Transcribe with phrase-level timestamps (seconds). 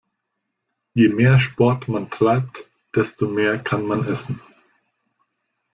[0.95, 2.65] Je mehr Sport man treibt,
[2.95, 4.41] desto mehr kann man Essen.